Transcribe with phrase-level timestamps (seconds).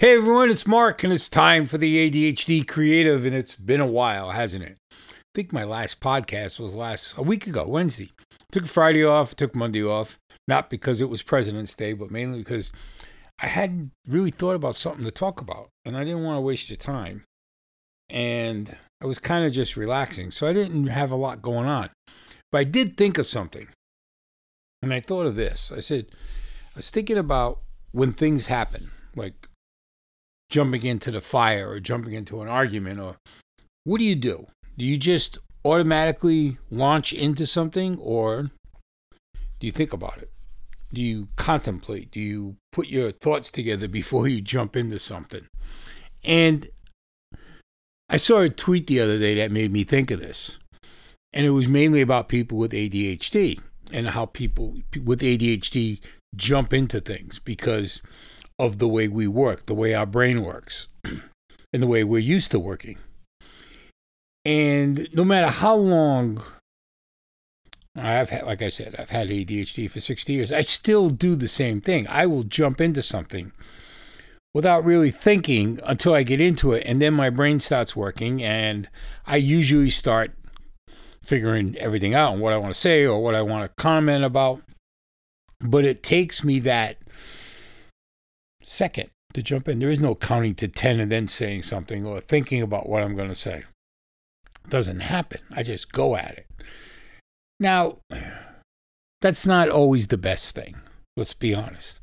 [0.00, 3.86] Hey everyone, it's Mark, and it's time for the ADHD Creative, and it's been a
[3.86, 4.76] while, hasn't it?
[4.92, 5.04] I
[5.34, 8.12] think my last podcast was last a week ago, Wednesday.
[8.52, 12.70] Took Friday off, took Monday off, not because it was President's Day, but mainly because
[13.40, 16.70] I hadn't really thought about something to talk about, and I didn't want to waste
[16.70, 17.24] your time.
[18.08, 21.90] And I was kind of just relaxing, so I didn't have a lot going on.
[22.52, 23.66] But I did think of something,
[24.80, 25.72] and I thought of this.
[25.72, 29.34] I said, I was thinking about when things happen, like
[30.50, 33.16] jumping into the fire or jumping into an argument, or
[33.84, 34.46] what do you do?
[34.76, 38.50] Do you just automatically launch into something, or
[39.60, 40.30] do you think about it?
[40.92, 42.10] Do you contemplate?
[42.10, 45.46] Do you put your thoughts together before you jump into something?
[46.24, 46.68] And
[48.08, 50.58] I saw a tweet the other day that made me think of this.
[51.32, 53.60] And it was mainly about people with ADHD
[53.92, 56.00] and how people with ADHD
[56.34, 58.00] jump into things because
[58.58, 62.50] of the way we work, the way our brain works, and the way we're used
[62.50, 62.98] to working.
[64.44, 66.42] And no matter how long
[67.94, 71.48] I've had, like I said, I've had ADHD for 60 years, I still do the
[71.48, 72.06] same thing.
[72.08, 73.52] I will jump into something
[74.54, 78.88] without really thinking until I get into it, and then my brain starts working, and
[79.26, 80.32] I usually start
[81.22, 84.24] figuring everything out and what I want to say or what I want to comment
[84.24, 84.62] about.
[85.60, 86.96] But it takes me that
[88.68, 89.78] second to jump in.
[89.78, 93.16] There is no counting to 10 and then saying something or thinking about what I'm
[93.16, 93.64] going to say.
[94.64, 95.40] It doesn't happen.
[95.52, 96.46] I just go at it.
[97.60, 97.98] Now,
[99.20, 100.76] that's not always the best thing.
[101.16, 102.00] Let's be honest.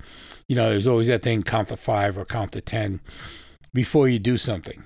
[0.47, 2.99] You know, there's always that thing count to five or count to 10
[3.73, 4.85] before you do something.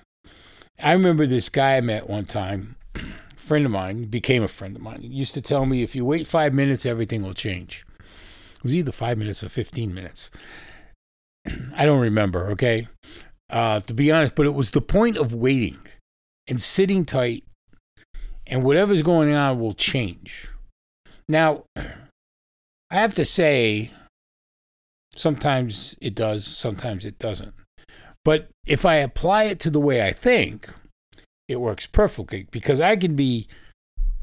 [0.81, 2.75] I remember this guy I met one time,
[3.35, 4.99] friend of mine, became a friend of mine.
[5.01, 7.85] Used to tell me if you wait five minutes, everything will change.
[8.55, 10.31] It was either five minutes or 15 minutes.
[11.75, 12.87] I don't remember, okay?
[13.49, 15.77] Uh, to be honest, but it was the point of waiting
[16.47, 17.43] and sitting tight,
[18.47, 20.49] and whatever's going on will change.
[21.27, 21.83] Now, I
[22.91, 23.91] have to say,
[25.15, 27.53] sometimes it does, sometimes it doesn't.
[28.25, 30.69] But if I apply it to the way I think,
[31.47, 33.47] it works perfectly because I can be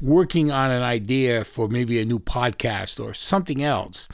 [0.01, 4.07] working on an idea for maybe a new podcast or something else.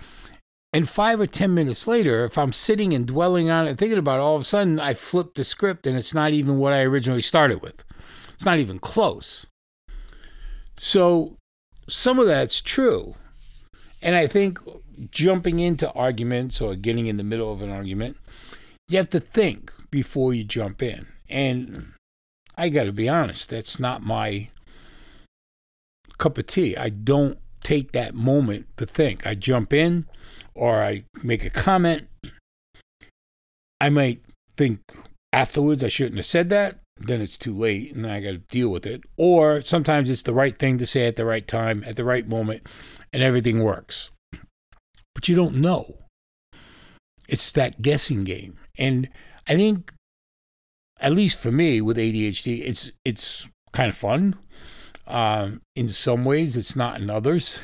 [0.73, 4.17] And five or 10 minutes later, if I'm sitting and dwelling on it, thinking about
[4.19, 6.81] it, all of a sudden I flip the script and it's not even what I
[6.81, 7.83] originally started with.
[8.33, 9.45] It's not even close.
[10.77, 11.37] So
[11.87, 13.13] some of that's true.
[14.01, 14.59] And I think
[15.11, 18.17] jumping into arguments or getting in the middle of an argument,
[18.87, 21.07] you have to think before you jump in.
[21.29, 21.93] And
[22.57, 24.49] I got to be honest, that's not my
[26.17, 26.75] cup of tea.
[26.75, 29.25] I don't take that moment to think.
[29.25, 30.05] I jump in
[30.55, 32.07] or I make a comment.
[33.81, 34.21] I might
[34.55, 34.79] think
[35.31, 36.79] afterwards I shouldn't have said that.
[36.97, 39.01] Then it's too late and I got to deal with it.
[39.17, 42.27] Or sometimes it's the right thing to say at the right time, at the right
[42.27, 42.67] moment,
[43.11, 44.11] and everything works.
[45.15, 45.97] But you don't know.
[47.27, 48.57] It's that guessing game.
[48.77, 49.09] And
[49.47, 49.93] I think,
[50.99, 54.35] at least for me with ADHD, it's it's kind of fun.
[55.07, 57.59] Um, in some ways, it's not in others.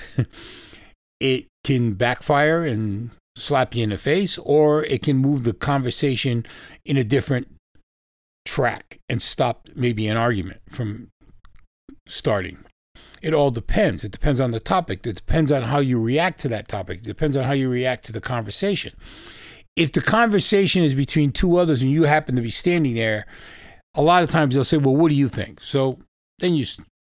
[1.20, 6.46] it can backfire and slap you in the face, or it can move the conversation
[6.86, 7.47] in a different
[8.46, 11.09] track and stop maybe an argument from
[12.08, 12.58] starting.
[13.22, 14.03] It all depends.
[14.03, 15.06] It depends on the topic.
[15.06, 17.00] It depends on how you react to that topic.
[17.00, 18.94] It depends on how you react to the conversation.
[19.76, 23.26] If the conversation is between two others and you happen to be standing there,
[23.94, 26.00] a lot of times they'll say, "Well, what do you think?" So
[26.40, 26.66] then you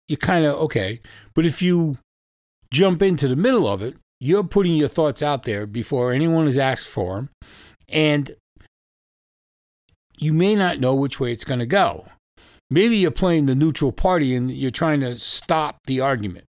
[0.08, 1.02] you kind of okay.
[1.34, 1.98] But if you
[2.72, 6.58] jump into the middle of it, you're putting your thoughts out there before anyone has
[6.58, 7.30] asked for them,
[7.90, 8.36] and
[10.18, 12.06] you may not know which way it's going to go.
[12.70, 16.46] Maybe you're playing the neutral party and you're trying to stop the argument.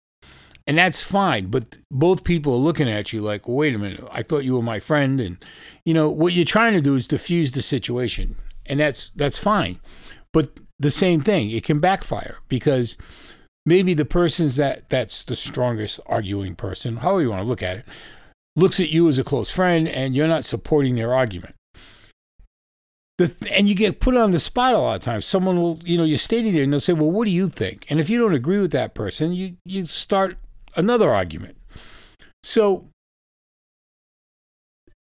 [0.66, 4.24] And that's fine, but both people are looking at you like, wait a minute, I
[4.24, 5.20] thought you were my friend.
[5.20, 5.44] And,
[5.86, 8.36] you know, what you're trying to do is diffuse the situation.
[8.66, 9.80] And that's that's fine.
[10.32, 12.98] But the same thing, it can backfire because
[13.66, 17.78] maybe the person's that that's the strongest arguing person, however you want to look at
[17.78, 17.88] it,
[18.56, 21.56] looks at you as a close friend and you're not supporting their argument.
[23.20, 25.26] The, and you get put on the spot a lot of times.
[25.26, 27.86] Someone will, you know, you're standing there and they'll say, "Well, what do you think?"
[27.90, 30.38] And if you don't agree with that person, you you start
[30.76, 31.56] another argument.
[32.44, 32.90] So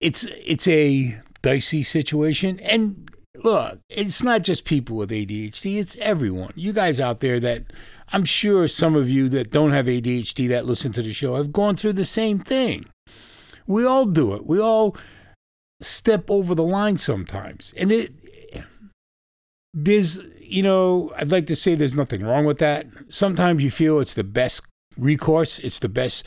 [0.00, 3.10] it's it's a dicey situation, and
[3.42, 6.52] look, it's not just people with ADHD; it's everyone.
[6.56, 7.72] You guys out there that
[8.14, 11.52] I'm sure some of you that don't have ADHD that listen to the show have
[11.52, 12.87] gone through the same thing.
[13.66, 14.46] We all do it.
[14.46, 14.96] We all
[15.81, 17.75] step over the line sometimes.
[17.76, 18.12] And it
[19.72, 22.87] there's you know, I'd like to say there's nothing wrong with that.
[23.08, 24.62] Sometimes you feel it's the best
[24.96, 26.25] recourse, it's the best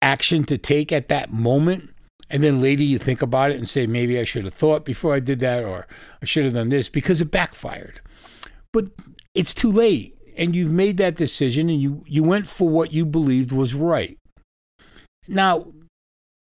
[0.00, 1.90] action to take at that moment.
[2.30, 5.14] And then later you think about it and say, maybe I should have thought before
[5.14, 5.86] I did that, or
[6.20, 8.00] I should have done this because it backfired.
[8.72, 8.88] But
[9.34, 10.16] it's too late.
[10.36, 14.16] And you've made that decision and you, you went for what you believed was right.
[15.28, 15.66] Now,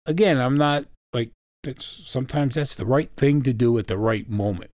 [0.05, 1.31] again, I'm not like
[1.63, 4.71] that's sometimes that's the right thing to do at the right moment.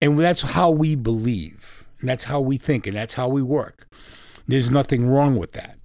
[0.00, 1.86] And that's how we believe.
[2.00, 2.86] And that's how we think.
[2.86, 3.86] And that's how we work.
[4.46, 5.78] There's nothing wrong with that.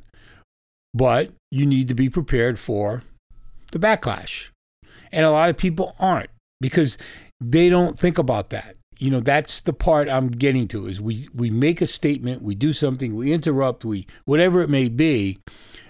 [0.94, 3.04] But you need to be prepared for
[3.72, 4.50] the backlash.
[5.12, 6.30] And a lot of people aren't
[6.60, 6.98] because
[7.40, 8.76] they don't think about that.
[9.02, 12.54] You know, that's the part I'm getting to is we, we make a statement, we
[12.54, 15.40] do something, we interrupt, we whatever it may be,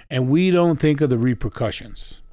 [0.09, 2.23] and we don't think of the repercussions.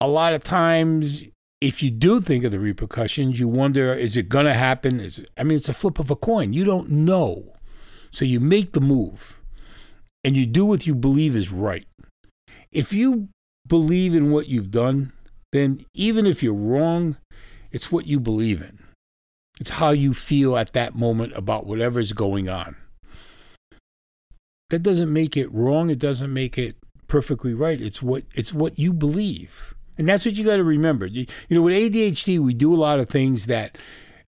[0.00, 1.24] A lot of times
[1.60, 4.98] if you do think of the repercussions, you wonder, is it going to happen?
[4.98, 6.52] Is it, I mean, it's a flip of a coin.
[6.52, 7.52] You don't know.
[8.10, 9.38] So you make the move
[10.24, 11.86] and you do what you believe is right.
[12.72, 13.28] If you
[13.68, 15.12] believe in what you've done,
[15.52, 17.16] then even if you're wrong,
[17.70, 18.80] it's what you believe in.
[19.62, 22.74] It's how you feel at that moment about whatever's going on.
[24.70, 25.88] That doesn't make it wrong.
[25.88, 26.74] It doesn't make it
[27.06, 27.80] perfectly right.
[27.80, 29.76] It's what it's what you believe.
[29.96, 31.06] And that's what you got to remember.
[31.06, 33.78] You, you, know, with ADHD, we do a lot of things that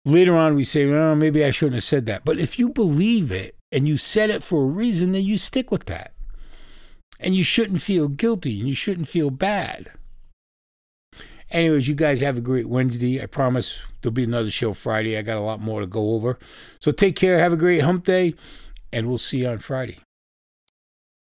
[0.03, 2.25] later on we say, oh, maybe I shouldn't have said that.
[2.25, 5.69] But if you believe it and you said it for a reason, then you stick
[5.69, 6.13] with that.
[7.19, 9.91] And you shouldn't feel guilty and you shouldn't feel bad.
[11.51, 13.21] Anyways, you guys have a great Wednesday.
[13.21, 15.17] I promise there'll be another show Friday.
[15.17, 16.37] I got a lot more to go over.
[16.79, 17.39] So take care.
[17.39, 18.35] Have a great hump day,
[18.93, 19.97] and we'll see you on Friday.